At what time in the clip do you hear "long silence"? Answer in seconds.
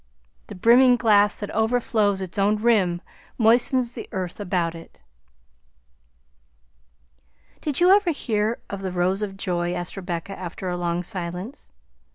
10.75-11.71